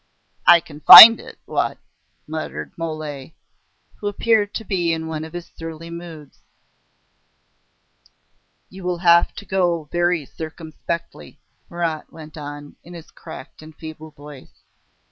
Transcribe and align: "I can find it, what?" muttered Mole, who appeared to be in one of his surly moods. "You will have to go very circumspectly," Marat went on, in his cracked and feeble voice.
"I 0.47 0.61
can 0.61 0.79
find 0.79 1.19
it, 1.19 1.37
what?" 1.45 1.77
muttered 2.25 2.71
Mole, 2.75 3.33
who 3.99 4.07
appeared 4.07 4.51
to 4.55 4.65
be 4.65 4.91
in 4.93 5.05
one 5.05 5.23
of 5.23 5.33
his 5.33 5.51
surly 5.55 5.91
moods. 5.91 6.39
"You 8.67 8.83
will 8.83 8.97
have 9.05 9.31
to 9.35 9.45
go 9.45 9.83
very 9.91 10.25
circumspectly," 10.25 11.39
Marat 11.69 12.11
went 12.11 12.35
on, 12.35 12.77
in 12.83 12.95
his 12.95 13.11
cracked 13.11 13.61
and 13.61 13.75
feeble 13.75 14.09
voice. 14.09 14.63